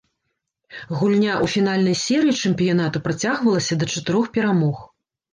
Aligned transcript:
Гульня 0.99 1.33
ў 1.33 1.45
фінальнай 1.55 1.95
серыі 2.03 2.35
чэмпіянату 2.49 3.01
працягвалася 3.07 3.77
да 3.83 3.89
чатырох 3.97 4.25
перамог. 4.39 4.81